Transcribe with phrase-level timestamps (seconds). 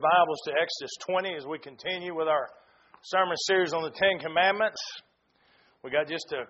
[0.00, 2.46] Bibles to Exodus 20 as we continue with our
[3.02, 4.78] sermon series on the Ten Commandments.
[5.82, 6.44] We got just a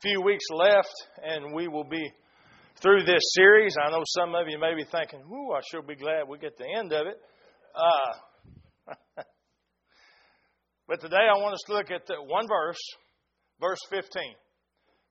[0.00, 2.10] few weeks left, and we will be
[2.80, 3.76] through this series.
[3.76, 6.56] I know some of you may be thinking, "Ooh, I sure be glad we get
[6.56, 7.20] the end of it."
[7.74, 8.94] Uh,
[10.88, 12.80] but today I want us to look at one verse,
[13.60, 14.36] verse 15.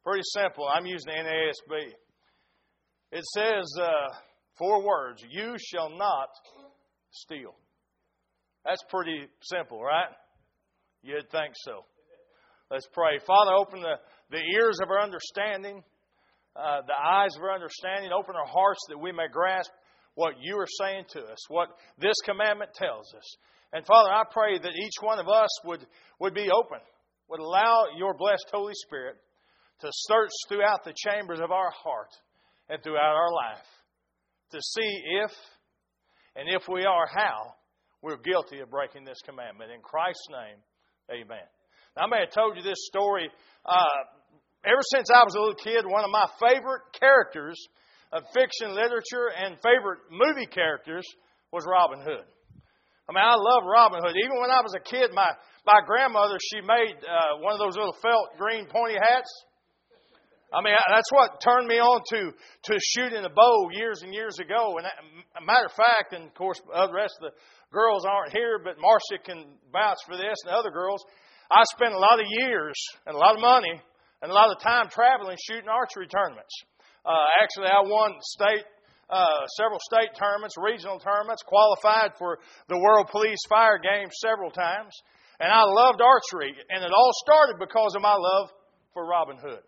[0.04, 0.68] Pretty simple.
[0.74, 1.94] I'm using the NASB.
[3.12, 4.10] It says uh,
[4.58, 6.30] four words: "You shall not."
[7.14, 7.56] Steal.
[8.66, 10.12] That's pretty simple, right?
[11.02, 11.86] You'd think so.
[12.72, 13.20] Let's pray.
[13.26, 13.96] Father, open the,
[14.32, 15.84] the ears of our understanding,
[16.56, 19.70] uh, the eyes of our understanding, open our hearts that we may grasp
[20.16, 23.36] what you are saying to us, what this commandment tells us.
[23.74, 25.86] And Father, I pray that each one of us would,
[26.20, 26.80] would be open,
[27.30, 29.18] would allow your blessed Holy Spirit
[29.82, 32.10] to search throughout the chambers of our heart
[32.70, 33.66] and throughout our life
[34.52, 35.32] to see if
[36.36, 37.54] and if we are, how?
[38.02, 39.72] We're guilty of breaking this commandment.
[39.72, 40.60] In Christ's name,
[41.10, 41.48] amen.
[41.96, 43.30] Now, I may have told you this story.
[43.66, 44.00] Uh,
[44.66, 47.56] ever since I was a little kid, one of my favorite characters
[48.12, 51.06] of fiction literature and favorite movie characters
[51.52, 52.26] was Robin Hood.
[53.08, 54.16] I mean, I love Robin Hood.
[54.16, 55.30] Even when I was a kid, my,
[55.66, 59.30] my grandmother, she made uh, one of those little felt green pointy hats.
[60.54, 64.38] I mean, that's what turned me on to to shooting a bow years and years
[64.40, 64.78] ago.
[64.78, 67.36] And a matter of fact, and of course, the rest of the
[67.74, 71.04] girls aren't here, but Marcia can vouch for this, and other girls.
[71.50, 73.82] I spent a lot of years and a lot of money
[74.22, 76.54] and a lot of time traveling shooting archery tournaments.
[77.04, 78.64] Uh, actually, I won state
[79.10, 84.94] uh, several state tournaments, regional tournaments, qualified for the World Police Fire Games several times,
[85.40, 86.56] and I loved archery.
[86.70, 88.50] And it all started because of my love
[88.94, 89.62] for Robin Hood.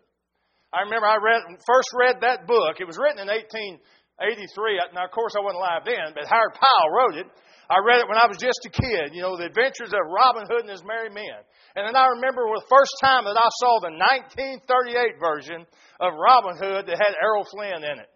[0.74, 2.80] I remember I read first read that book.
[2.80, 4.94] It was written in 1883.
[4.94, 7.28] Now, of course, I wasn't alive then, but Howard Pyle wrote it.
[7.66, 9.10] I read it when I was just a kid.
[9.10, 11.42] You know, the adventures of Robin Hood and his merry men.
[11.74, 13.94] And then I remember the first time that I saw the
[14.30, 15.66] 1938 version
[15.98, 18.10] of Robin Hood that had Errol Flynn in it.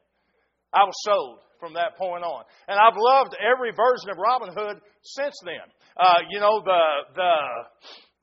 [0.71, 2.47] I was sold from that point on.
[2.71, 5.67] And I've loved every version of Robin Hood since then.
[5.99, 6.83] Uh, you know, the,
[7.19, 7.33] the,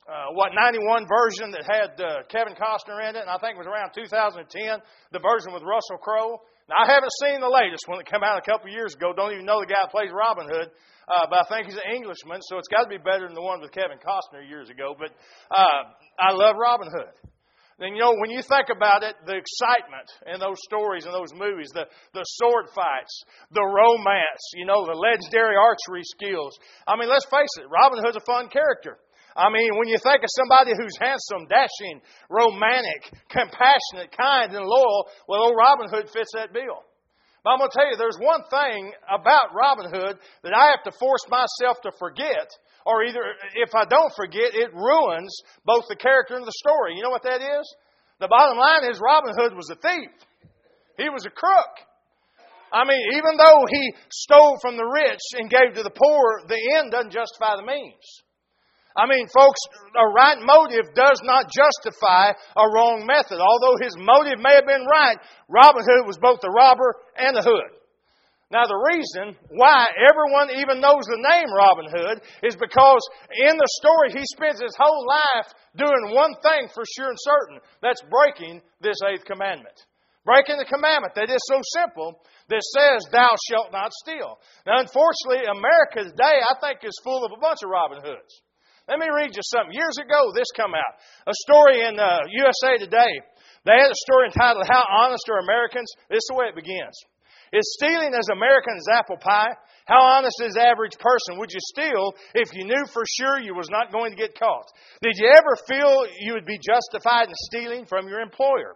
[0.07, 3.61] uh, what 91 version that had uh, Kevin Costner in it, and I think it
[3.61, 4.47] was around 2010,
[5.11, 6.39] the version with Russell Crowe.
[6.71, 9.11] Now I haven't seen the latest one that came out a couple years ago.
[9.11, 10.71] Don't even know the guy that plays Robin Hood,
[11.11, 13.43] uh, but I think he's an Englishman, so it's got to be better than the
[13.43, 14.95] one with Kevin Costner years ago.
[14.95, 15.11] But
[15.51, 17.11] uh, I love Robin Hood.
[17.77, 21.29] Then you know when you think about it, the excitement in those stories and those
[21.35, 21.85] movies, the
[22.15, 23.13] the sword fights,
[23.51, 26.57] the romance, you know, the legendary archery skills.
[26.87, 28.97] I mean, let's face it, Robin Hood's a fun character.
[29.37, 35.05] I mean, when you think of somebody who's handsome, dashing, romantic, compassionate, kind, and loyal,
[35.29, 36.81] well, old Robin Hood fits that bill.
[37.45, 40.81] But I'm going to tell you, there's one thing about Robin Hood that I have
[40.89, 42.49] to force myself to forget,
[42.83, 43.21] or either
[43.53, 45.31] if I don't forget, it ruins
[45.63, 46.97] both the character and the story.
[46.97, 47.65] You know what that is?
[48.19, 50.09] The bottom line is Robin Hood was a thief.
[50.97, 51.73] He was a crook.
[52.73, 56.57] I mean, even though he stole from the rich and gave to the poor, the
[56.75, 58.25] end doesn't justify the means.
[58.97, 59.61] I mean, folks,
[59.93, 63.37] a right motive does not justify a wrong method.
[63.37, 67.45] Although his motive may have been right, Robin Hood was both the robber and the
[67.45, 67.77] hood.
[68.49, 73.03] Now, the reason why everyone even knows the name Robin Hood is because
[73.45, 77.59] in the story he spends his whole life doing one thing for sure and certain
[77.83, 79.75] that's breaking this eighth commandment.
[80.23, 84.39] Breaking the commandment that is so simple that says, Thou shalt not steal.
[84.65, 88.41] Now, unfortunately, America today, I think, is full of a bunch of Robin Hoods.
[88.87, 89.75] Let me read you something.
[89.75, 90.93] Years ago, this come out.
[91.27, 93.19] A story in uh, USA Today.
[93.67, 96.95] They had a story entitled "How Honest Are Americans?" This is the way it begins.
[97.51, 99.51] Is stealing as American as apple pie?
[99.85, 101.39] How honest is the average person?
[101.39, 104.67] Would you steal if you knew for sure you was not going to get caught?
[105.01, 108.75] Did you ever feel you would be justified in stealing from your employer?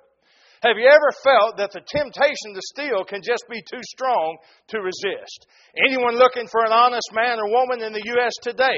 [0.62, 4.38] Have you ever felt that the temptation to steal can just be too strong
[4.70, 5.50] to resist?
[5.74, 8.34] Anyone looking for an honest man or woman in the U.S.
[8.44, 8.78] today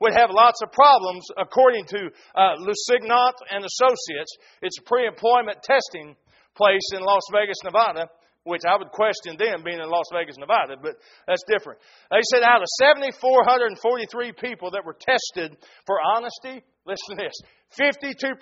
[0.00, 2.06] would have lots of problems, according to
[2.38, 4.30] uh, Lusignant and Associates.
[4.62, 6.14] It's a pre-employment testing
[6.54, 8.06] place in Las Vegas, Nevada
[8.44, 10.96] which I would question them being in Las Vegas, Nevada, but
[11.26, 11.80] that's different.
[12.10, 15.56] They said out of 7,443 people that were tested
[15.86, 17.36] for honesty, listen to this,
[17.80, 18.36] 52%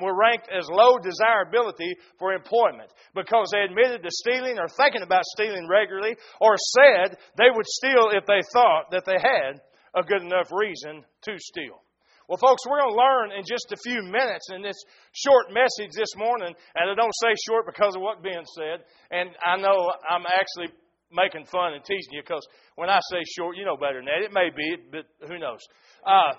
[0.00, 5.26] were ranked as low desirability for employment because they admitted to stealing or thinking about
[5.34, 9.60] stealing regularly or said they would steal if they thought that they had
[9.94, 11.82] a good enough reason to steal.
[12.28, 14.76] Well, folks, we're going to learn in just a few minutes in this
[15.16, 19.32] short message this morning, and I don't say short because of what Ben said, and
[19.40, 20.76] I know I'm actually
[21.08, 22.44] making fun and teasing you because
[22.76, 24.28] when I say short, you know better than that.
[24.28, 25.64] It may be, but who knows?
[26.04, 26.36] Uh,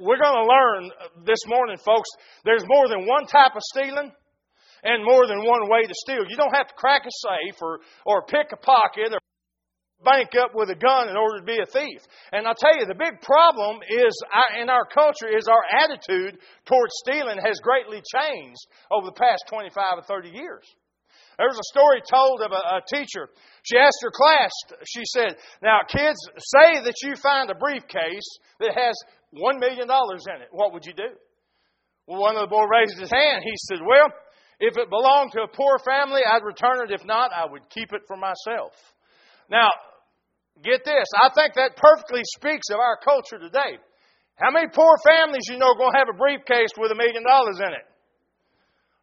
[0.00, 0.80] we're going to learn
[1.28, 2.08] this morning, folks.
[2.48, 4.16] There's more than one type of stealing
[4.82, 6.24] and more than one way to steal.
[6.24, 9.20] You don't have to crack a safe or, or pick a pocket or
[10.04, 12.00] bank up with a gun in order to be a thief.
[12.32, 14.12] And I'll tell you, the big problem is
[14.60, 19.98] in our culture is our attitude towards stealing has greatly changed over the past 25
[19.98, 20.64] or 30 years.
[21.38, 23.30] There was a story told of a, a teacher.
[23.64, 24.52] She asked her class,
[24.84, 28.28] she said, Now, kids, say that you find a briefcase
[28.60, 28.94] that has
[29.34, 30.48] $1 million in it.
[30.52, 31.08] What would you do?
[32.06, 33.42] Well, one of the boys raised his hand.
[33.44, 34.12] He said, Well,
[34.60, 36.92] if it belonged to a poor family, I'd return it.
[36.92, 38.72] If not, I would keep it for myself.
[39.50, 39.70] Now,
[40.60, 41.08] get this.
[41.16, 43.80] I think that perfectly speaks of our culture today.
[44.36, 47.22] How many poor families you know are going to have a briefcase with a million
[47.24, 47.86] dollars in it?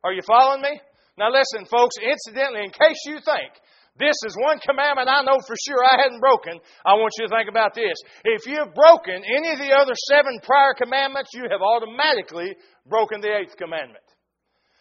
[0.04, 0.80] Are you following me?
[1.18, 3.52] Now listen, folks, incidentally, in case you think
[4.00, 6.56] this is one commandment I know for sure I hadn't broken.
[6.88, 8.00] I want you to think about this.
[8.24, 12.56] If you've broken any of the other seven prior commandments, you have automatically
[12.88, 14.08] broken the eighth commandment.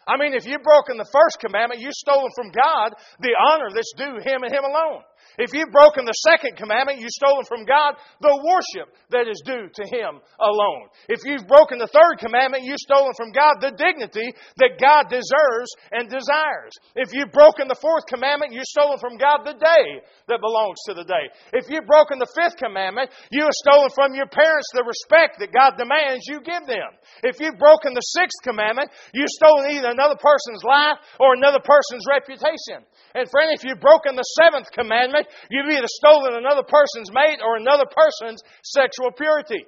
[0.06, 3.92] I mean, if you've broken the first commandment, you've stolen from God the honor that's
[3.98, 5.02] due Him and Him alone.
[5.38, 9.70] If you've broken the second commandment, you've stolen from God the worship that is due
[9.70, 10.90] to Him alone.
[11.08, 15.70] If you've broken the third commandment, you've stolen from God the dignity that God deserves
[15.94, 16.74] and desires.
[16.98, 20.94] If you've broken the fourth commandment, you've stolen from God the day that belongs to
[20.94, 21.30] the day.
[21.54, 25.54] If you've broken the fifth commandment, you have stolen from your parents the respect that
[25.54, 26.90] God demands you give them.
[27.22, 32.04] If you've broken the sixth commandment, you've stolen either another person's life or another person's
[32.10, 32.84] reputation.
[33.14, 35.07] And friend, if you've broken the seventh commandment,
[35.50, 39.64] You've either stolen another person's mate or another person's sexual purity.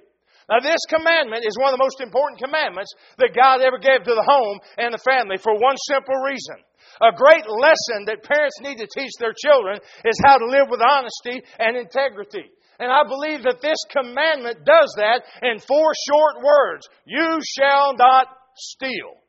[0.51, 2.91] Now, this commandment is one of the most important commandments
[3.23, 6.59] that God ever gave to the home and the family for one simple reason.
[6.99, 10.83] A great lesson that parents need to teach their children is how to live with
[10.83, 12.51] honesty and integrity.
[12.81, 16.89] And I believe that this commandment does that in four short words.
[17.07, 18.27] You shall not
[18.57, 19.20] steal.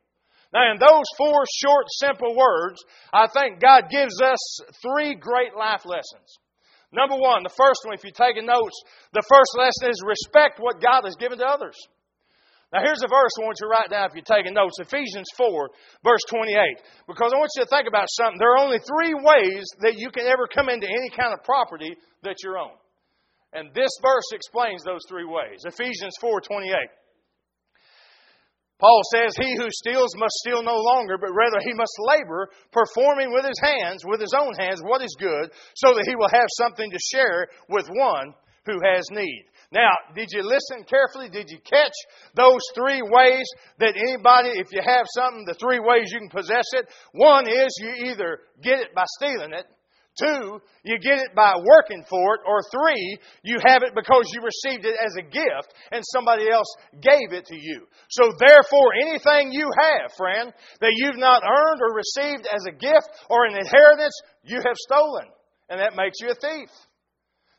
[0.52, 4.38] Now, in those four short, simple words, I think God gives us
[4.84, 6.28] three great life lessons.
[6.92, 8.76] Number one, the first one, if you're taking notes,
[9.16, 11.76] the first lesson is respect what God has given to others.
[12.68, 15.28] Now, here's a verse I want you to write down if you're taking notes Ephesians
[15.36, 15.70] 4,
[16.04, 16.56] verse 28.
[17.08, 18.36] Because I want you to think about something.
[18.40, 21.96] There are only three ways that you can ever come into any kind of property
[22.24, 22.76] that you own.
[23.52, 25.64] And this verse explains those three ways.
[25.64, 26.72] Ephesians 4, 28.
[28.82, 33.32] Paul says, He who steals must steal no longer, but rather he must labor, performing
[33.32, 36.50] with his hands, with his own hands, what is good, so that he will have
[36.58, 38.34] something to share with one
[38.66, 39.46] who has need.
[39.70, 41.30] Now, did you listen carefully?
[41.30, 41.94] Did you catch
[42.34, 43.46] those three ways
[43.78, 46.86] that anybody, if you have something, the three ways you can possess it?
[47.12, 49.66] One is you either get it by stealing it.
[50.18, 52.40] Two, you get it by working for it.
[52.46, 56.68] Or three, you have it because you received it as a gift and somebody else
[57.00, 57.86] gave it to you.
[58.10, 63.08] So therefore, anything you have, friend, that you've not earned or received as a gift
[63.30, 64.14] or an inheritance,
[64.44, 65.28] you have stolen.
[65.70, 66.68] And that makes you a thief.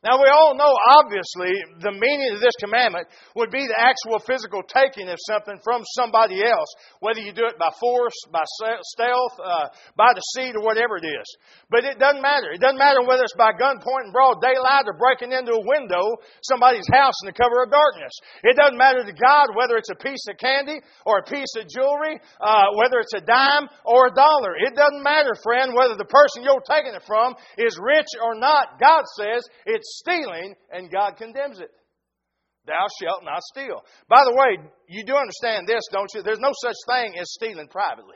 [0.03, 3.07] Now, we all know, obviously, the meaning of this commandment
[3.39, 6.67] would be the actual physical taking of something from somebody else,
[6.99, 11.27] whether you do it by force, by stealth, uh, by deceit, or whatever it is.
[11.71, 12.51] But it doesn't matter.
[12.51, 16.19] It doesn't matter whether it's by gunpoint in broad daylight or breaking into a window,
[16.43, 18.11] somebody's house in the cover of darkness.
[18.43, 21.71] It doesn't matter to God whether it's a piece of candy or a piece of
[21.71, 24.51] jewelry, uh, whether it's a dime or a dollar.
[24.59, 28.83] It doesn't matter, friend, whether the person you're taking it from is rich or not.
[28.83, 31.71] God says it's stealing, and God condemns it.
[32.65, 33.83] Thou shalt not steal.
[34.07, 36.23] By the way, you do understand this, don't you?
[36.23, 38.15] There's no such thing as stealing privately.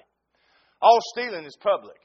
[0.81, 1.97] All stealing is public.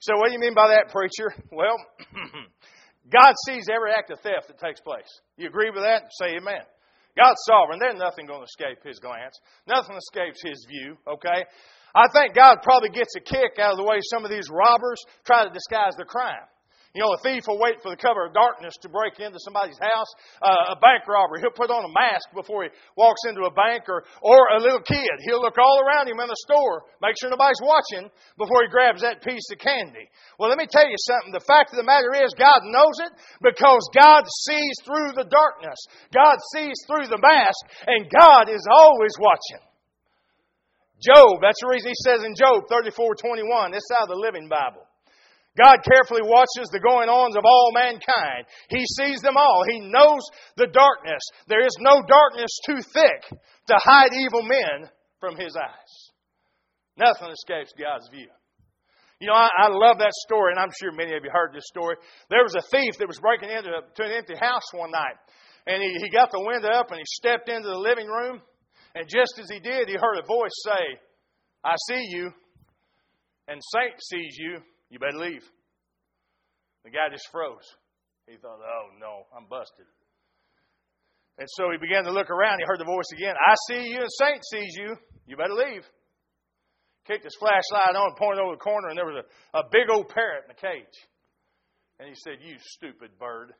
[0.00, 1.32] So, what do you mean by that, preacher?
[1.52, 1.76] Well,
[3.12, 5.08] God sees every act of theft that takes place.
[5.36, 6.10] You agree with that?
[6.18, 6.66] Say amen.
[7.16, 7.78] God's sovereign.
[7.78, 9.38] There's nothing going to escape His glance.
[9.68, 11.46] Nothing escapes His view, okay?
[11.94, 14.98] I think God probably gets a kick out of the way some of these robbers
[15.24, 16.42] try to disguise their crime.
[16.94, 19.82] You know, a thief will wait for the cover of darkness to break into somebody's
[19.82, 20.06] house.
[20.38, 23.90] Uh, a bank robber, he'll put on a mask before he walks into a bank,
[23.90, 27.34] or, or a little kid, he'll look all around him in the store, make sure
[27.34, 28.06] nobody's watching
[28.38, 30.06] before he grabs that piece of candy.
[30.38, 31.34] Well, let me tell you something.
[31.34, 35.80] The fact of the matter is, God knows it because God sees through the darkness.
[36.14, 37.58] God sees through the mask,
[37.90, 39.66] and God is always watching.
[41.02, 44.22] Job, that's the reason he says in Job 34 21, this is out of the
[44.22, 44.86] Living Bible.
[45.56, 48.46] God carefully watches the going ons of all mankind.
[48.68, 49.62] He sees them all.
[49.70, 50.22] He knows
[50.56, 51.22] the darkness.
[51.46, 55.92] There is no darkness too thick to hide evil men from His eyes.
[56.98, 58.28] Nothing escapes God's view.
[59.20, 61.70] You know, I, I love that story, and I'm sure many of you heard this
[61.70, 61.96] story.
[62.30, 65.16] There was a thief that was breaking into to an empty house one night,
[65.66, 68.42] and he, he got the window up and he stepped into the living room,
[68.94, 70.98] and just as he did, he heard a voice say,
[71.64, 72.30] I see you,
[73.48, 74.58] and Saint sees you,
[74.90, 75.42] you better leave.
[76.84, 77.64] The guy just froze.
[78.26, 79.86] He thought, oh no, I'm busted.
[81.38, 82.60] And so he began to look around.
[82.60, 83.34] He heard the voice again.
[83.34, 84.94] I see you, and Saint sees you.
[85.26, 85.82] You better leave.
[87.06, 90.08] Kicked his flashlight on, pointed over the corner, and there was a, a big old
[90.08, 90.96] parrot in the cage.
[91.98, 93.52] And he said, You stupid bird.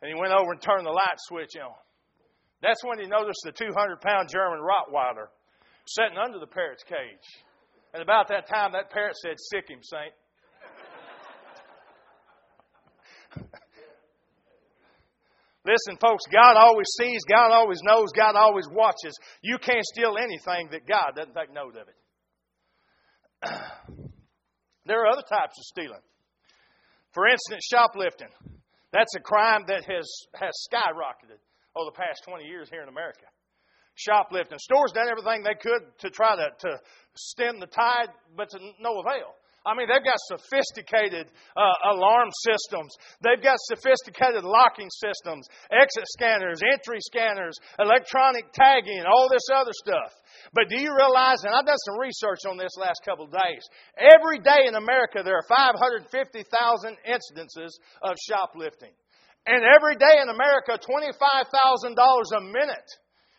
[0.00, 1.76] And he went over and turned the light switch on.
[2.62, 5.28] That's when he noticed the 200 pound German Rottweiler
[5.86, 7.28] sitting under the parrot's cage.
[7.92, 10.12] And about that time, that parrot said, Sick him, Saint.
[15.64, 19.18] Listen, folks, God always sees, God always knows, God always watches.
[19.42, 21.96] You can't steal anything that God doesn't take note of it.
[24.86, 26.02] there are other types of stealing.
[27.12, 28.28] For instance, shoplifting.
[28.92, 31.40] That's a crime that has, has skyrocketed
[31.74, 33.26] over the past 20 years here in America.
[33.94, 34.58] Shoplifting.
[34.58, 36.78] Stores done everything they could to try to, to
[37.14, 39.34] stem the tide, but to no avail.
[39.64, 42.92] I mean, they've got sophisticated uh, alarm systems.
[43.24, 50.12] They've got sophisticated locking systems, exit scanners, entry scanners, electronic tagging, all this other stuff.
[50.52, 53.64] But do you realize, and I've done some research on this last couple of days,
[53.96, 56.12] every day in America there are 550,000
[57.08, 57.72] incidences
[58.04, 58.92] of shoplifting.
[59.48, 61.96] And every day in America, $25,000
[62.36, 62.90] a minute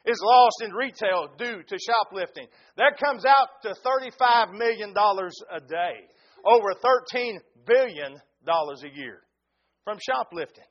[0.06, 2.48] is lost in retail due to shoplifting.
[2.78, 6.06] That comes out to $35 million a day
[6.46, 9.22] over $13 billion a year
[9.84, 10.70] from shoplifting.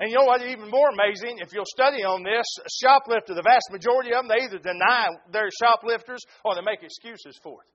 [0.00, 0.40] And you know what?
[0.40, 2.48] Even more amazing, if you'll study on this,
[2.80, 7.36] shoplifters, the vast majority of them, they either deny they're shoplifters or they make excuses
[7.44, 7.68] for it.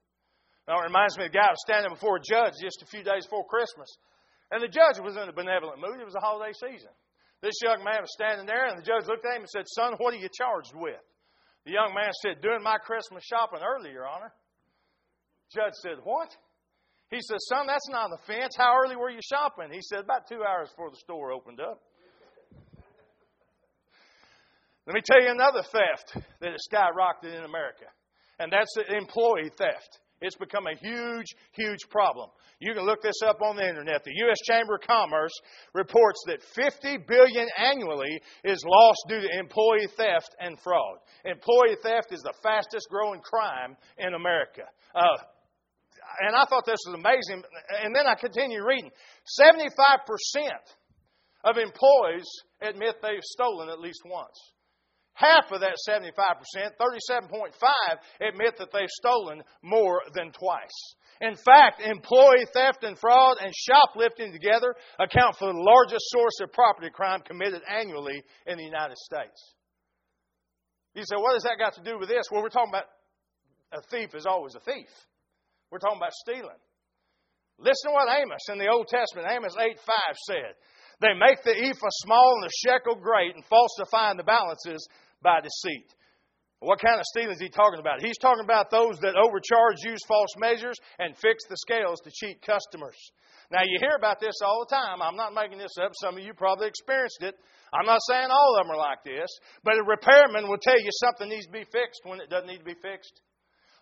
[0.65, 3.29] Now, it reminds me of a guy standing before a judge just a few days
[3.29, 3.85] before Christmas.
[4.49, 6.01] And the judge was in a benevolent mood.
[6.01, 6.89] It was a holiday season.
[7.45, 9.93] This young man was standing there, and the judge looked at him and said, Son,
[10.01, 11.01] what are you charged with?
[11.69, 14.33] The young man said, Doing my Christmas shopping early, Your Honor.
[15.55, 16.35] Judge said, What?
[17.09, 18.55] He said, Son, that's not an offense.
[18.57, 19.71] How early were you shopping?
[19.71, 21.79] He said, About two hours before the store opened up.
[24.85, 27.85] Let me tell you another theft that has skyrocketed in America,
[28.37, 29.99] and that's the employee theft.
[30.21, 32.29] It's become a huge, huge problem.
[32.59, 34.03] You can look this up on the internet.
[34.03, 34.37] The U.S.
[34.45, 35.33] Chamber of Commerce
[35.73, 40.97] reports that 50 billion annually is lost due to employee theft and fraud.
[41.25, 44.63] Employee theft is the fastest growing crime in America.
[44.93, 45.17] Uh,
[46.21, 47.43] and I thought this was amazing.
[47.83, 48.91] And then I continue reading.
[49.41, 49.67] 75%
[51.43, 52.25] of employees
[52.61, 54.53] admit they've stolen at least once.
[55.13, 57.53] Half of that 75%, 37.5,
[58.19, 60.95] admit that they've stolen more than twice.
[61.21, 66.51] In fact, employee theft and fraud and shoplifting together account for the largest source of
[66.51, 69.53] property crime committed annually in the United States.
[70.93, 72.25] You say, what has that got to do with this?
[72.29, 72.87] Well, we're talking about
[73.71, 74.89] a thief is always a thief.
[75.71, 76.61] We're talking about stealing.
[77.57, 79.95] Listen to what Amos in the Old Testament, Amos 8 5
[80.27, 80.53] said.
[81.01, 84.87] They make the ephah small and the shekel great and falsifying the balances
[85.21, 85.87] by deceit.
[86.59, 88.01] What kind of stealing is he talking about?
[88.01, 92.41] He's talking about those that overcharge, use false measures, and fix the scales to cheat
[92.41, 92.95] customers.
[93.51, 95.01] Now, you hear about this all the time.
[95.01, 95.91] I'm not making this up.
[96.01, 97.35] Some of you probably experienced it.
[97.73, 99.29] I'm not saying all of them are like this,
[99.63, 102.63] but a repairman will tell you something needs to be fixed when it doesn't need
[102.63, 103.21] to be fixed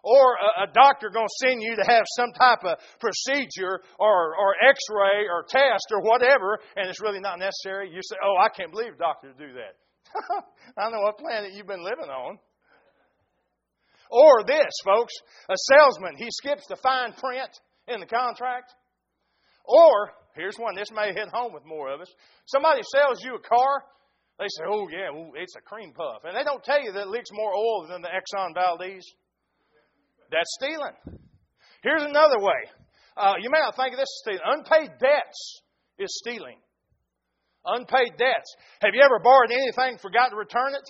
[0.03, 4.35] or a, a doctor going to send you to have some type of procedure or,
[4.35, 8.49] or x-ray or test or whatever, and it's really not necessary, you say, oh, I
[8.49, 9.79] can't believe doctors do that.
[10.77, 12.37] I know what planet you've been living on.
[14.11, 15.13] Or this, folks,
[15.49, 17.49] a salesman, he skips the fine print
[17.87, 18.71] in the contract.
[19.65, 22.13] Or, here's one, this may hit home with more of us.
[22.45, 23.83] Somebody sells you a car,
[24.37, 26.21] they say, oh, yeah, ooh, it's a cream puff.
[26.25, 29.05] And they don't tell you that it leaks more oil than the Exxon Valdez.
[30.33, 30.97] That's stealing.
[31.85, 32.57] Here's another way.
[33.15, 34.41] Uh, you may not think of this as stealing.
[34.41, 35.61] Unpaid debts
[35.99, 36.57] is stealing.
[37.63, 38.49] Unpaid debts.
[38.81, 40.89] Have you ever borrowed anything, forgot to return it?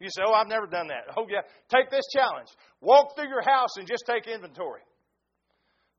[0.00, 1.14] You say, Oh, I've never done that.
[1.16, 1.46] Oh, yeah.
[1.70, 2.48] Take this challenge.
[2.80, 4.82] Walk through your house and just take inventory.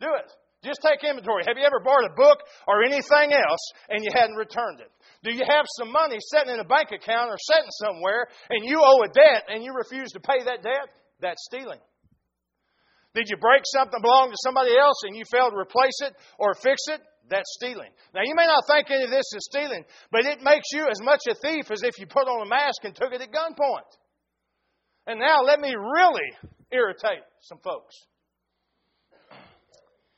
[0.01, 0.29] Do it.
[0.59, 1.43] Just take inventory.
[1.47, 4.91] Have you ever borrowed a book or anything else and you hadn't returned it?
[5.23, 8.83] Do you have some money sitting in a bank account or sitting somewhere and you
[8.83, 10.91] owe a debt and you refuse to pay that debt?
[11.21, 11.79] That's stealing.
[13.15, 16.55] Did you break something belonging to somebody else and you failed to replace it or
[16.55, 17.01] fix it?
[17.29, 17.89] That's stealing.
[18.13, 20.99] Now, you may not think any of this is stealing, but it makes you as
[21.01, 23.87] much a thief as if you put on a mask and took it at gunpoint.
[25.07, 27.95] And now, let me really irritate some folks.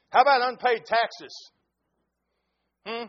[0.09, 1.51] How about unpaid taxes?
[2.87, 3.05] Hmm?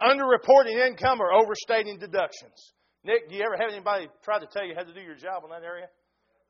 [0.00, 2.72] Underreporting income or overstating deductions.
[3.04, 5.42] Nick, do you ever have anybody try to tell you how to do your job
[5.44, 5.88] in that area?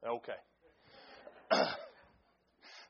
[0.07, 0.39] Okay.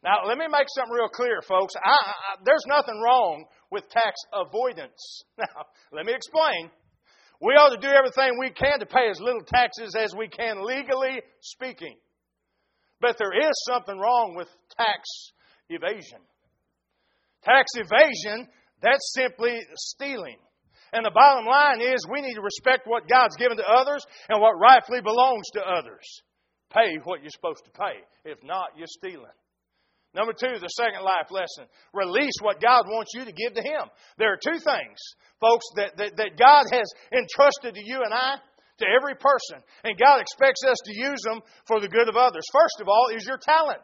[0.05, 1.73] now, let me make something real clear, folks.
[1.83, 5.25] I, I, there's nothing wrong with tax avoidance.
[5.39, 6.71] Now, let me explain.
[7.41, 10.65] We ought to do everything we can to pay as little taxes as we can,
[10.65, 11.97] legally speaking.
[13.01, 15.09] But there is something wrong with tax
[15.69, 16.21] evasion.
[17.43, 18.47] Tax evasion,
[18.81, 20.37] that's simply stealing.
[20.93, 24.41] And the bottom line is we need to respect what God's given to others and
[24.41, 26.05] what rightfully belongs to others.
[26.71, 28.05] Pay what you're supposed to pay.
[28.25, 29.35] If not, you're stealing.
[30.15, 31.67] Number two, the second life lesson.
[31.93, 33.91] Release what God wants you to give to Him.
[34.17, 34.99] There are two things,
[35.41, 38.39] folks, that, that, that God has entrusted to you and I,
[38.79, 39.59] to every person.
[39.83, 42.47] And God expects us to use them for the good of others.
[42.53, 43.83] First of all, is your talent.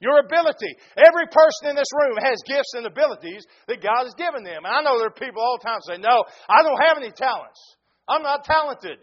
[0.00, 0.74] Your ability.
[0.96, 4.64] Every person in this room has gifts and abilities that God has given them.
[4.64, 7.12] And I know there are people all the time say, No, I don't have any
[7.12, 7.60] talents.
[8.08, 8.98] I'm not talented.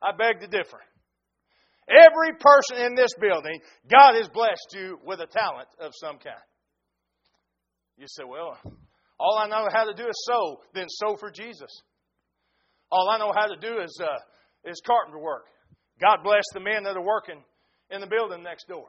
[0.00, 0.80] I beg to differ.
[1.88, 3.60] Every person in this building,
[3.90, 6.36] God has blessed you with a talent of some kind.
[7.96, 8.56] You say, Well,
[9.18, 11.70] all I know how to do is sew, then sew for Jesus.
[12.90, 15.44] All I know how to do is, uh, is carpenter work.
[16.00, 17.42] God bless the men that are working
[17.90, 18.86] in the building next door.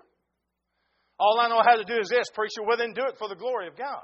[1.19, 2.63] All I know how to do is this, preacher.
[2.65, 4.03] Well, then do it for the glory of God.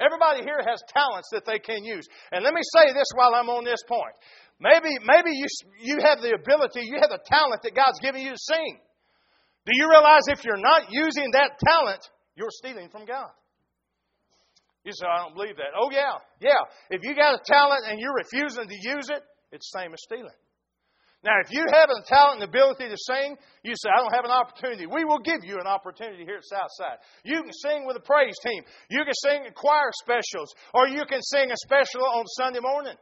[0.00, 2.06] Everybody here has talents that they can use.
[2.32, 4.12] And let me say this while I'm on this point.
[4.60, 5.46] Maybe, maybe you,
[5.80, 8.80] you have the ability, you have the talent that God's given you to sing.
[9.64, 12.00] Do you realize if you're not using that talent,
[12.36, 13.30] you're stealing from God?
[14.84, 15.74] You say, I don't believe that.
[15.76, 16.62] Oh, yeah, yeah.
[16.90, 20.00] If you got a talent and you're refusing to use it, it's the same as
[20.04, 20.38] stealing.
[21.24, 24.24] Now, if you have a talent and ability to sing, you say, I don't have
[24.24, 24.86] an opportunity.
[24.86, 26.98] We will give you an opportunity here at Southside.
[27.24, 28.62] You can sing with a praise team.
[28.90, 32.94] You can sing in choir specials, or you can sing a special on Sunday morning.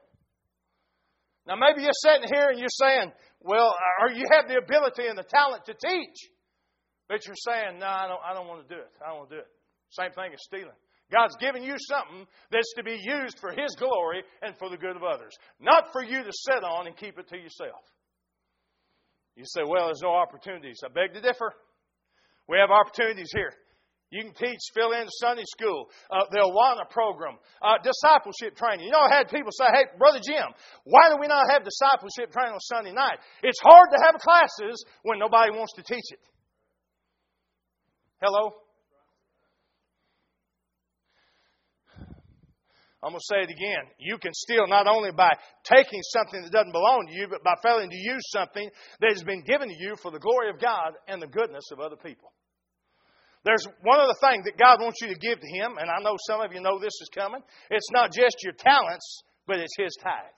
[1.47, 5.18] Now, maybe you're sitting here and you're saying, well, or you have the ability and
[5.18, 6.16] the talent to teach,
[7.09, 8.88] but you're saying, no, I don't, I don't want to do it.
[9.05, 9.50] I don't want to do it.
[9.90, 10.79] Same thing as stealing.
[11.12, 14.96] God's given you something that's to be used for His glory and for the good
[14.96, 17.85] of others, not for you to sit on and keep it to yourself.
[19.37, 20.81] You say, well, there's no opportunities.
[20.85, 21.53] I beg to differ.
[22.49, 23.53] We have opportunities here.
[24.11, 28.87] You can teach, fill in Sunday school, uh, the Awana program, uh, discipleship training.
[28.87, 32.31] You know, I had people say, hey, Brother Jim, why do we not have discipleship
[32.31, 33.18] training on Sunday night?
[33.42, 36.20] It's hard to have classes when nobody wants to teach it.
[38.23, 38.55] Hello?
[43.04, 43.84] I'm going to say it again.
[43.98, 47.52] You can steal not only by taking something that doesn't belong to you, but by
[47.62, 48.68] failing to use something
[49.00, 51.80] that has been given to you for the glory of God and the goodness of
[51.80, 52.32] other people.
[53.44, 56.16] There's one other thing that God wants you to give to Him, and I know
[56.26, 57.42] some of you know this is coming.
[57.68, 60.32] It's not just your talents, but it's His tithe.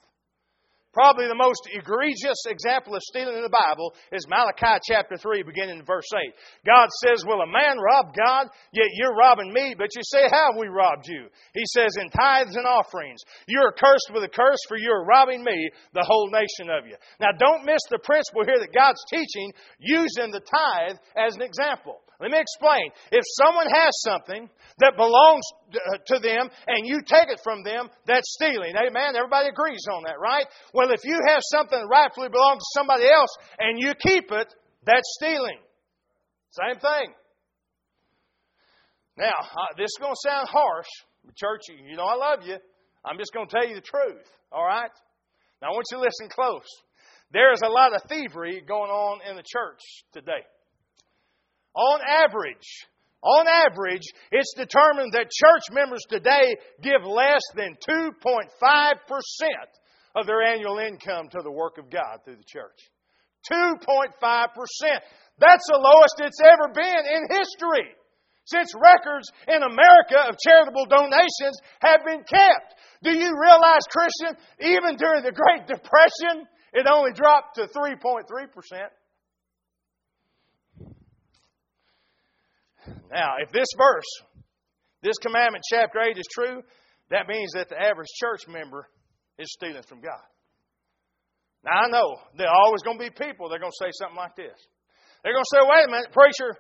[0.97, 5.77] Probably the most egregious example of stealing in the Bible is Malachi chapter 3, beginning
[5.77, 6.33] in verse 8.
[6.65, 8.49] God says, Will a man rob God?
[8.73, 9.75] Yet you're robbing me.
[9.77, 11.29] But you say, How have we robbed you?
[11.53, 13.21] He says, In tithes and offerings.
[13.47, 16.97] You're cursed with a curse, for you're robbing me, the whole nation of you.
[17.21, 22.01] Now, don't miss the principle here that God's teaching using the tithe as an example.
[22.21, 22.91] Let me explain.
[23.13, 24.49] If someone has something
[24.79, 28.75] that belongs uh, to them and you take it from them, that's stealing.
[28.77, 29.17] Amen?
[29.17, 30.47] Everybody agrees on that, right?
[30.73, 34.55] Well, if you have something that rightfully belongs to somebody else and you keep it,
[34.85, 35.59] that's stealing.
[36.53, 37.13] Same thing.
[39.19, 40.89] Now, uh, this is going to sound harsh,
[41.37, 42.57] church, you know I love you.
[43.05, 44.91] I'm just going to tell you the truth, all right?
[45.61, 46.67] Now, I want you to listen close.
[47.33, 49.81] There is a lot of thievery going on in the church
[50.13, 50.45] today.
[51.77, 52.89] On average,
[53.23, 58.49] on average, it's determined that church members today give less than 2.5%
[60.15, 62.81] of their annual income to the work of God through the church.
[63.53, 63.77] 2.5%.
[65.39, 67.93] That's the lowest it's ever been in history
[68.47, 72.75] since records in America of charitable donations have been kept.
[73.03, 78.23] Do you realize, Christian, even during the Great Depression, it only dropped to 3.3%?
[83.11, 84.11] Now, if this verse,
[85.03, 86.63] this commandment, chapter 8, is true,
[87.11, 88.89] that means that the average church member
[89.39, 90.25] is stealing from God.
[91.65, 93.91] Now, I know there are always going to be people that are going to say
[93.95, 94.55] something like this.
[95.23, 96.55] They're going to say, wait a minute, preacher,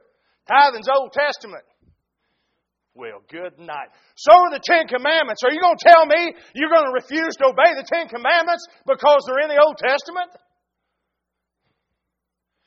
[0.46, 1.62] tithing's Old Testament.
[2.96, 3.92] Well, good night.
[4.16, 5.44] So are the Ten Commandments.
[5.44, 8.64] Are you going to tell me you're going to refuse to obey the Ten Commandments
[8.88, 10.32] because they're in the Old Testament?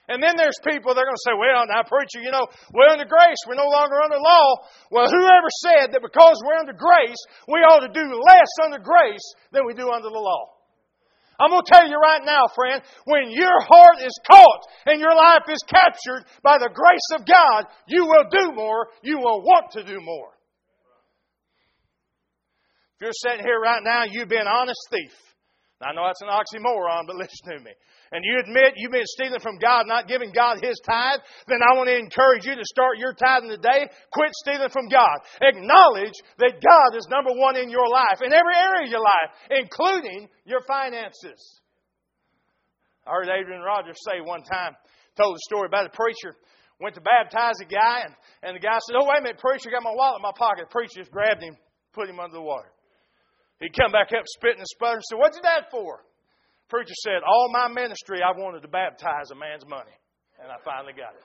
[0.09, 2.89] And then there's people that are going to say, well, now, preacher, you know, we're
[2.89, 3.37] under grace.
[3.45, 4.65] We're no longer under law.
[4.89, 9.21] Well, whoever said that because we're under grace, we ought to do less under grace
[9.53, 10.57] than we do under the law?
[11.37, 15.15] I'm going to tell you right now, friend, when your heart is caught and your
[15.15, 18.89] life is captured by the grace of God, you will do more.
[19.05, 20.33] You will want to do more.
[22.97, 25.13] If you're sitting here right now, you've been an honest thief.
[25.81, 27.71] I know that's an oxymoron, but listen to me.
[28.11, 31.77] And you admit you've been stealing from God, not giving God His tithe, then I
[31.77, 33.87] want to encourage you to start your tithing today.
[34.11, 35.21] Quit stealing from God.
[35.41, 39.29] Acknowledge that God is number one in your life, in every area of your life,
[39.51, 41.61] including your finances.
[43.05, 44.73] I heard Adrian Rogers say one time,
[45.15, 46.35] told a story about a preacher
[46.79, 49.69] went to baptize a guy, and, and the guy said, Oh, wait a minute, preacher,
[49.69, 50.67] got my wallet in my pocket.
[50.67, 51.55] The preacher just grabbed him,
[51.93, 52.71] put him under the water.
[53.59, 55.03] He'd come back up spitting and sputtering.
[55.03, 55.99] Said, What'd you that for?
[56.69, 59.91] Preacher said, All my ministry, I wanted to baptize a man's money.
[60.41, 61.23] And I finally got it.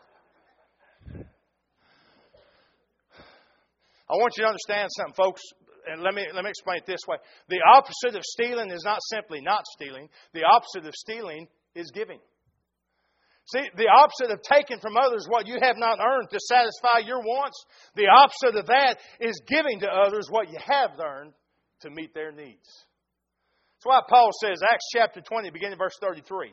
[4.11, 5.41] I want you to understand something, folks.
[5.87, 7.17] And let me, let me explain it this way.
[7.49, 10.09] The opposite of stealing is not simply not stealing.
[10.33, 12.19] The opposite of stealing is giving.
[13.47, 17.21] See, the opposite of taking from others what you have not earned to satisfy your
[17.21, 17.63] wants,
[17.95, 21.35] the opposite of that is giving to others what you have earned
[21.81, 22.87] to meet their needs.
[23.85, 26.53] That's why Paul says, Acts chapter 20, beginning verse 33.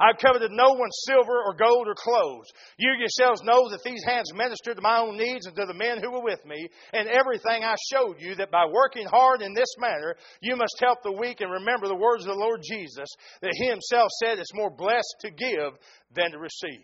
[0.00, 2.48] I've coveted no one's silver or gold or clothes.
[2.78, 6.00] You yourselves know that these hands ministered to my own needs and to the men
[6.00, 9.68] who were with me, and everything I showed you, that by working hard in this
[9.78, 13.08] manner, you must help the weak and remember the words of the Lord Jesus,
[13.42, 15.76] that He Himself said it's more blessed to give
[16.14, 16.80] than to receive.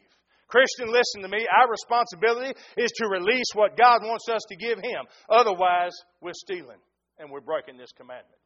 [0.48, 1.46] Christian, listen to me.
[1.58, 5.08] Our responsibility is to release what God wants us to give Him.
[5.30, 6.84] Otherwise, we're stealing
[7.18, 8.36] and we're breaking this commandment.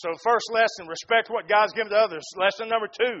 [0.00, 2.24] So, first lesson, respect what God's given to others.
[2.32, 3.20] Lesson number two,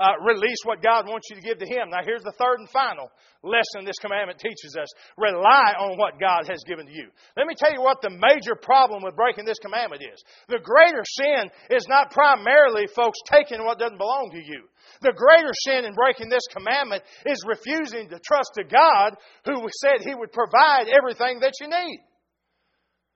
[0.00, 1.92] uh, release what God wants you to give to Him.
[1.92, 3.12] Now, here's the third and final
[3.44, 4.88] lesson this commandment teaches us
[5.20, 7.12] rely on what God has given to you.
[7.36, 10.24] Let me tell you what the major problem with breaking this commandment is.
[10.48, 14.64] The greater sin is not primarily, folks, taking what doesn't belong to you.
[15.04, 20.00] The greater sin in breaking this commandment is refusing to trust to God who said
[20.00, 22.00] He would provide everything that you need.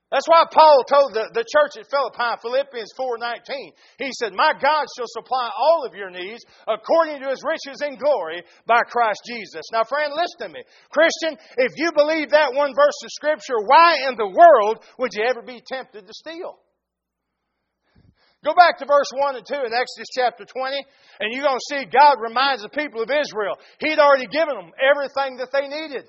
[0.08, 4.88] That's why Paul told the, the church at Philippi, Philippians 4.19, he said, My God
[4.96, 9.68] shall supply all of your needs according to his riches in glory by Christ Jesus.
[9.70, 10.64] Now, friend, listen to me.
[10.88, 15.28] Christian, if you believe that one verse of Scripture, why in the world would you
[15.28, 16.56] ever be tempted to steal?
[18.44, 20.76] Go back to verse 1 and 2 in Exodus chapter 20,
[21.20, 24.72] and you're going to see God reminds the people of Israel He'd already given them
[24.80, 26.08] everything that they needed.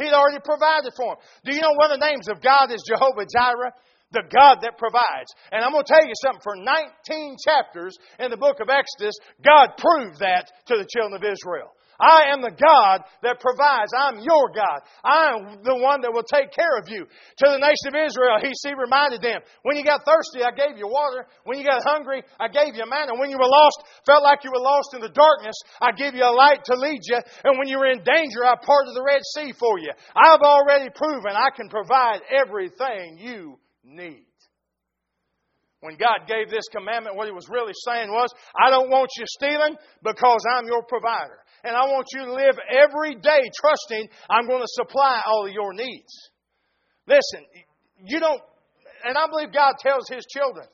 [0.00, 1.22] He'd already provided for them.
[1.44, 3.72] Do you know one of the names of God is Jehovah Jireh?
[4.12, 5.30] The God that provides.
[5.52, 6.42] And I'm going to tell you something.
[6.42, 11.22] For 19 chapters in the book of Exodus, God proved that to the children of
[11.22, 11.70] Israel.
[12.00, 13.92] I am the God that provides.
[13.92, 14.80] I'm your God.
[15.04, 17.04] I'm the one that will take care of you.
[17.04, 20.80] To the nation of Israel, he, he reminded them, when you got thirsty, I gave
[20.80, 21.28] you water.
[21.44, 23.12] When you got hungry, I gave you manna.
[23.20, 26.24] When you were lost, felt like you were lost in the darkness, I gave you
[26.24, 27.20] a light to lead you.
[27.44, 29.92] And when you were in danger, I parted the Red Sea for you.
[30.16, 34.29] I've already proven I can provide everything you need.
[35.80, 39.24] When God gave this commandment, what He was really saying was, I don't want you
[39.26, 41.38] stealing because I'm your provider.
[41.64, 45.52] And I want you to live every day trusting I'm going to supply all of
[45.52, 46.12] your needs.
[47.06, 47.46] Listen,
[48.04, 48.40] you don't,
[49.04, 50.66] and I believe God tells His children,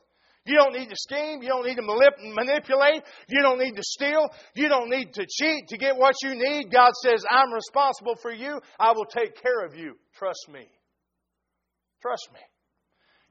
[0.46, 1.42] you don't need to scheme.
[1.42, 3.02] You don't need to manipulate.
[3.28, 4.28] You don't need to steal.
[4.54, 6.70] You don't need to cheat to get what you need.
[6.72, 8.60] God says, I'm responsible for you.
[8.78, 9.96] I will take care of you.
[10.14, 10.68] Trust me.
[12.00, 12.40] Trust me.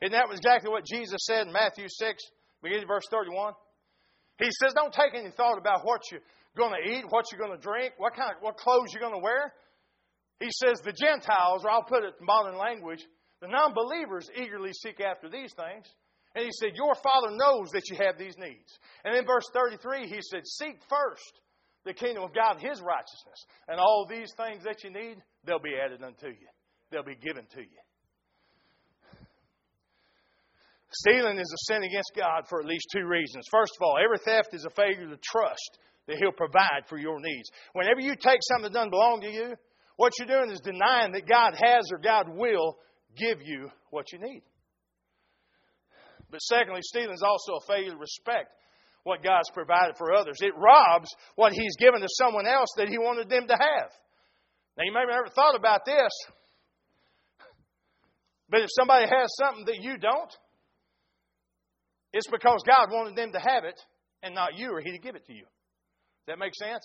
[0.06, 2.24] And that was exactly what Jesus said in Matthew 6,
[2.62, 3.54] beginning verse 31.
[4.38, 6.22] He says, Don't take any thought about what you're
[6.56, 9.18] going to eat, what you're going to drink, what kind of what clothes you're going
[9.18, 9.52] to wear.
[10.40, 13.02] He says, The Gentiles, or I'll put it in modern language,
[13.42, 15.90] the non believers eagerly seek after these things.
[16.36, 18.78] And he said, Your Father knows that you have these needs.
[19.06, 21.34] And in verse 33, he said, Seek first
[21.84, 23.42] the kingdom of God, His righteousness.
[23.68, 26.50] And all these things that you need, they'll be added unto you,
[26.92, 27.82] they'll be given to you.
[31.02, 33.46] Stealing is a sin against God for at least two reasons.
[33.52, 37.20] First of all, every theft is a failure to trust that He'll provide for your
[37.20, 37.50] needs.
[37.74, 39.56] Whenever you take something that doesn't belong to you,
[39.98, 42.78] what you're doing is denying that God has or God will
[43.18, 44.44] give you what you need.
[46.32, 48.52] But secondly, stealing is also a failure to respect
[49.04, 50.38] what God's provided for others.
[50.40, 53.92] It robs what He's given to someone else that He wanted them to have.
[54.78, 56.12] Now, you may have never thought about this,
[58.50, 60.32] but if somebody has something that you don't,
[62.16, 63.76] it's because God wanted them to have it
[64.24, 65.44] and not you, or He'd give it to you.
[65.44, 66.82] Does that make sense?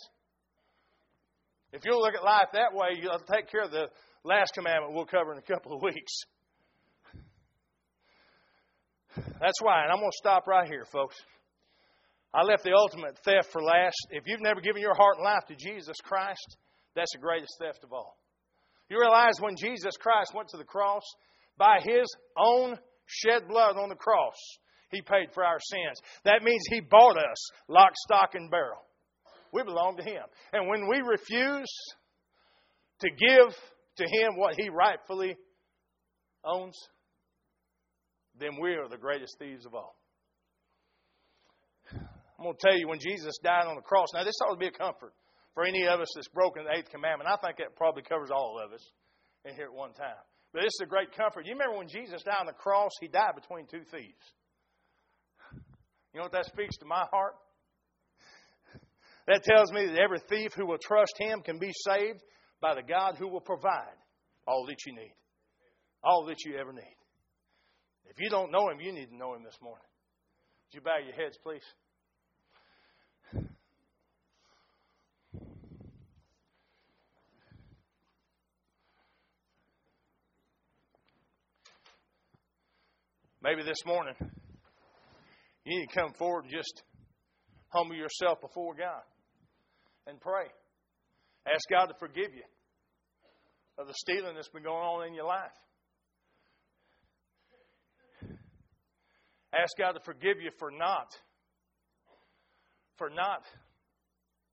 [1.72, 3.86] If you'll look at life that way, you'll take care of the
[4.24, 6.12] last commandment we'll cover in a couple of weeks.
[9.40, 11.14] That's why, and I'm going to stop right here, folks.
[12.34, 13.96] I left the ultimate theft for last.
[14.10, 16.56] If you've never given your heart and life to Jesus Christ,
[16.96, 18.16] that's the greatest theft of all.
[18.88, 21.02] You realize when Jesus Christ went to the cross,
[21.56, 24.36] by his own shed blood on the cross,
[24.90, 26.00] he paid for our sins.
[26.24, 28.82] That means he bought us lock, stock, and barrel.
[29.52, 30.22] We belong to him.
[30.52, 31.72] And when we refuse
[33.00, 33.54] to give
[33.96, 35.36] to him what he rightfully
[36.44, 36.76] owns,
[38.38, 39.96] then we are the greatest thieves of all.
[41.92, 44.58] I'm going to tell you, when Jesus died on the cross, now this ought to
[44.58, 45.12] be a comfort
[45.52, 47.28] for any of us that's broken the eighth commandment.
[47.28, 48.80] I think that probably covers all of us
[49.44, 50.24] in here at one time.
[50.52, 51.44] But this is a great comfort.
[51.44, 54.24] You remember when Jesus died on the cross, he died between two thieves.
[56.12, 57.34] You know what that speaks to my heart?
[59.26, 62.20] That tells me that every thief who will trust him can be saved
[62.60, 63.94] by the God who will provide
[64.46, 65.14] all that you need,
[66.02, 66.96] all that you ever need.
[68.06, 69.84] If you don't know him, you need to know him this morning.
[70.66, 71.62] Would you bow your heads, please?
[83.42, 84.14] Maybe this morning
[85.64, 86.82] you need to come forward and just
[87.68, 89.02] humble yourself before God
[90.06, 90.46] and pray.
[91.46, 92.44] Ask God to forgive you
[93.78, 95.56] of the stealing that's been going on in your life.
[99.52, 101.08] Ask God to forgive you for not
[102.96, 103.42] for not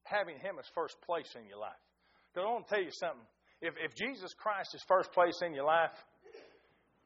[0.03, 1.83] having Him as first place in your life.
[2.33, 3.27] Because I want to tell you something.
[3.61, 5.91] If, if Jesus Christ is first place in your life,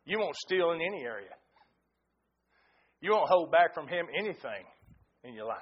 [0.05, 1.33] you won't steal in any area.
[3.01, 4.63] You won't hold back from Him anything
[5.23, 5.57] in your life.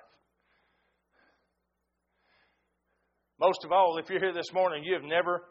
[3.40, 5.44] Most of all, if you're here this morning, you have never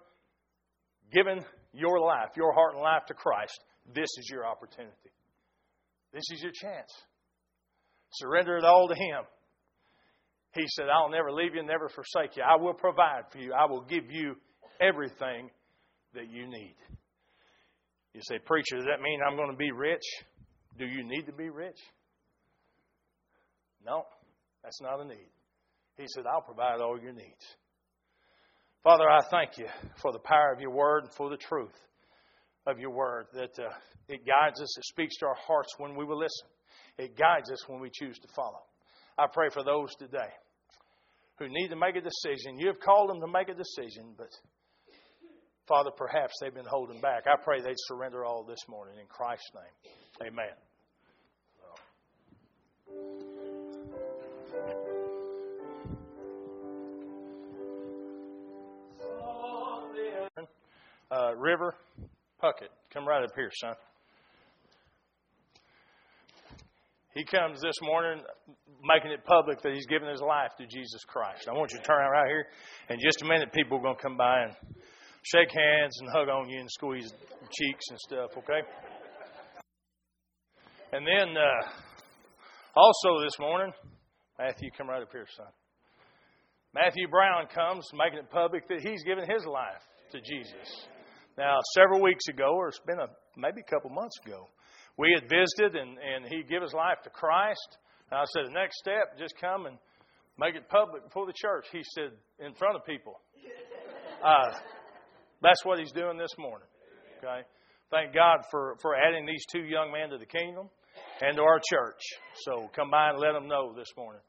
[1.12, 3.58] given your life, your heart and life to Christ,
[3.94, 4.92] this is your opportunity.
[6.12, 6.90] This is your chance.
[8.12, 9.24] Surrender it all to Him.
[10.54, 12.42] He said, I'll never leave you, never forsake you.
[12.42, 13.52] I will provide for you.
[13.52, 14.34] I will give you
[14.80, 15.50] everything
[16.14, 16.76] that you need.
[18.14, 20.02] You say, Preacher, does that mean I'm going to be rich?
[20.78, 21.78] Do you need to be rich?
[23.84, 24.04] No,
[24.62, 25.30] that's not a need.
[25.96, 27.56] He said, I'll provide all your needs.
[28.84, 29.66] Father, I thank you
[30.00, 31.74] for the power of your word and for the truth
[32.66, 33.70] of your word, that uh,
[34.08, 36.46] it guides us, it speaks to our hearts when we will listen,
[36.96, 38.62] it guides us when we choose to follow.
[39.18, 40.30] I pray for those today
[41.38, 42.58] who need to make a decision.
[42.58, 44.30] You have called them to make a decision, but
[45.66, 47.24] Father, perhaps they've been holding back.
[47.26, 50.28] I pray they'd surrender all this morning in Christ's name.
[50.32, 50.67] Amen.
[61.10, 61.74] Uh, River
[62.42, 63.74] Puckett, come right up here, son.
[67.14, 68.22] He comes this morning
[68.84, 71.48] making it public that he's given his life to Jesus Christ.
[71.48, 72.46] I want you to turn around right here.
[72.90, 74.54] In just a minute, people are going to come by and
[75.22, 77.10] shake hands and hug on you and squeeze
[77.50, 78.60] cheeks and stuff, okay?
[80.92, 81.70] And then uh,
[82.76, 83.72] also this morning,
[84.38, 85.50] Matthew, come right up here, son.
[86.74, 90.86] Matthew Brown comes making it public that he's given his life to Jesus.
[91.36, 94.48] Now, several weeks ago, or it's been a, maybe a couple months ago,
[94.96, 97.78] we had visited and, and he gave his life to Christ.
[98.10, 99.78] And I said, the next step, just come and
[100.38, 101.66] make it public before the church.
[101.72, 103.18] He said, in front of people.
[104.22, 104.54] Uh,
[105.42, 106.66] that's what he's doing this morning.
[107.18, 107.42] Okay.
[107.90, 110.68] Thank God for, for adding these two young men to the kingdom
[111.20, 112.00] and to our church.
[112.44, 114.22] So come by and let them know this morning.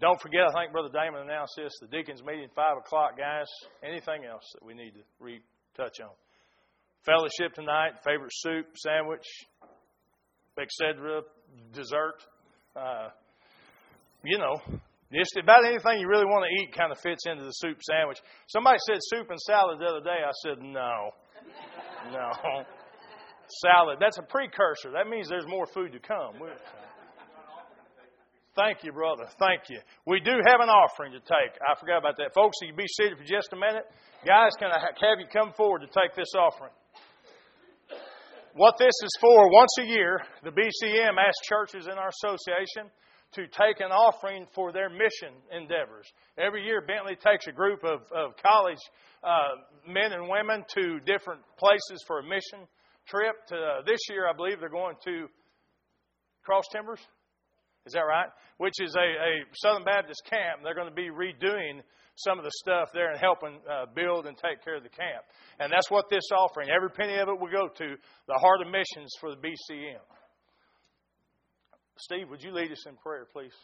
[0.00, 3.46] Don't forget, I think Brother Damon announced this, the deacons meeting, 5 o'clock, guys.
[3.82, 6.10] Anything else that we need to retouch on?
[7.06, 9.26] Fellowship tonight, favorite soup, sandwich,
[10.60, 11.22] etc.,
[11.72, 12.18] dessert.
[12.74, 13.08] Uh,
[14.24, 14.56] you know,
[15.14, 18.18] just about anything you really want to eat kind of fits into the soup sandwich.
[18.48, 20.18] Somebody said soup and salad the other day.
[20.26, 21.10] I said, no.
[22.10, 22.64] No.
[23.48, 23.98] Salad.
[24.00, 24.90] That's a precursor.
[24.92, 26.34] That means there's more food to come.
[28.56, 29.26] Thank you, brother.
[29.38, 29.80] Thank you.
[30.06, 31.58] We do have an offering to take.
[31.58, 32.34] I forgot about that.
[32.34, 33.82] Folks, you be seated for just a minute.
[34.24, 36.70] Guys, can I have you come forward to take this offering?
[38.54, 42.86] What this is for, once a year, the BCM asks churches in our association
[43.34, 46.06] to take an offering for their mission endeavors.
[46.38, 48.78] Every year, Bentley takes a group of, of college
[49.24, 52.68] uh, men and women to different places for a mission
[53.06, 53.36] trip.
[53.48, 55.26] To, uh, this year, I believe they're going to
[56.44, 57.00] Cross Timbers.
[57.86, 58.28] Is that right?
[58.58, 60.60] Which is a, a Southern Baptist camp.
[60.62, 61.80] They're going to be redoing
[62.16, 65.24] some of the stuff there and helping uh, build and take care of the camp.
[65.58, 68.68] And that's what this offering, every penny of it will go to the Heart of
[68.68, 70.00] Missions for the BCM.
[71.98, 73.54] Steve, would you lead us in prayer, please?